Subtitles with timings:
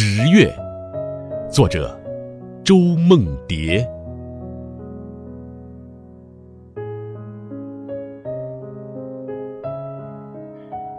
[0.00, 0.48] 十月，
[1.50, 2.00] 作者
[2.62, 3.84] 周梦蝶。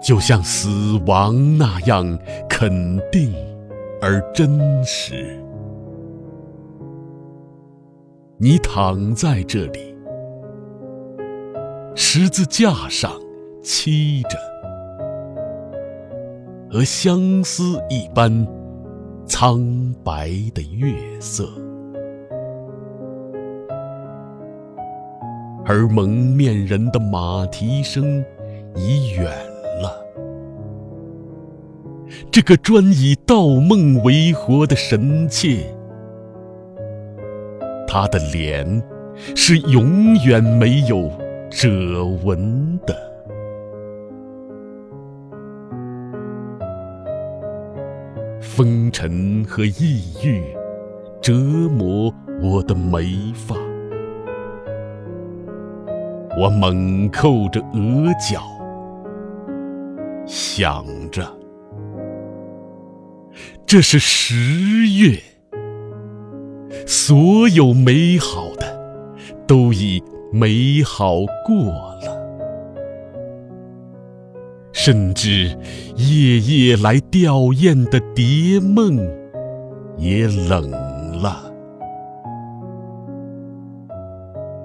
[0.03, 2.69] 就像死亡那样肯
[3.09, 3.33] 定
[4.01, 5.41] 而真实，
[8.37, 9.95] 你躺在这里，
[11.95, 13.13] 十字架上
[13.63, 14.37] 漆着，
[16.69, 18.45] 和相思一般
[19.29, 21.47] 苍白的月色，
[25.63, 28.25] 而蒙面人的马蹄声
[28.75, 29.25] 已远
[29.81, 30.03] 了。
[32.31, 35.63] 这个专以盗梦为活的神妾，
[37.87, 38.83] 她的脸
[39.35, 41.09] 是永远没有
[41.49, 43.08] 褶纹的。
[48.41, 50.41] 风尘和抑郁
[51.21, 53.55] 折磨我的眉发，
[56.37, 58.41] 我猛扣着额角，
[60.25, 61.27] 想着。
[63.65, 64.35] 这是十
[64.97, 65.19] 月，
[66.87, 68.65] 所有美好的
[69.45, 70.01] 都已
[70.31, 71.55] 美好过
[72.01, 72.18] 了，
[74.81, 75.49] 甚至
[75.97, 78.97] 夜夜来吊唁的蝶梦
[79.97, 80.71] 也冷
[81.21, 81.51] 了。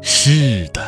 [0.00, 0.80] 是的，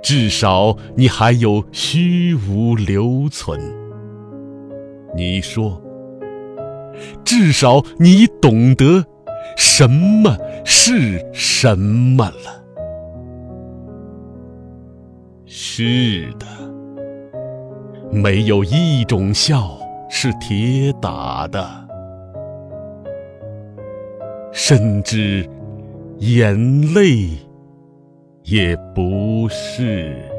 [0.00, 3.60] 至少你还有虚无留存。
[5.16, 5.82] 你说。
[7.24, 9.04] 至少你懂得
[9.56, 12.62] 什么是什么了。
[15.44, 16.46] 是的，
[18.10, 19.76] 没有一种笑
[20.08, 21.68] 是铁打的，
[24.52, 25.48] 甚至
[26.18, 26.56] 眼
[26.94, 27.28] 泪
[28.44, 30.33] 也不是。